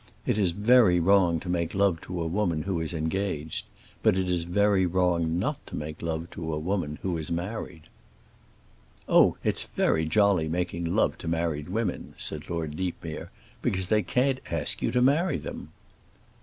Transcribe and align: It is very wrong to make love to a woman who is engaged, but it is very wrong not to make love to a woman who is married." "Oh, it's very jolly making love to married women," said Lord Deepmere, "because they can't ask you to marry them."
It 0.25 0.39
is 0.39 0.49
very 0.49 0.99
wrong 0.99 1.39
to 1.41 1.47
make 1.47 1.75
love 1.75 2.01
to 2.01 2.21
a 2.23 2.25
woman 2.25 2.63
who 2.63 2.81
is 2.81 2.91
engaged, 2.91 3.67
but 4.01 4.17
it 4.17 4.31
is 4.31 4.45
very 4.45 4.83
wrong 4.87 5.37
not 5.37 5.63
to 5.67 5.75
make 5.75 6.01
love 6.01 6.27
to 6.31 6.55
a 6.55 6.57
woman 6.57 6.97
who 7.03 7.19
is 7.19 7.31
married." 7.31 7.83
"Oh, 9.07 9.37
it's 9.43 9.65
very 9.65 10.05
jolly 10.05 10.47
making 10.47 10.85
love 10.85 11.19
to 11.19 11.27
married 11.27 11.69
women," 11.69 12.15
said 12.17 12.49
Lord 12.49 12.75
Deepmere, 12.77 13.29
"because 13.61 13.85
they 13.89 14.01
can't 14.01 14.39
ask 14.49 14.81
you 14.81 14.89
to 14.89 15.03
marry 15.03 15.37
them." 15.37 15.69